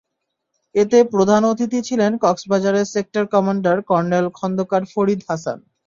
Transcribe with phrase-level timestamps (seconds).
[0.75, 5.57] এতে প্রধান অতিথি ছিলেন কক্সবাজারের sector commander colonel Khandakar Farid Hasan.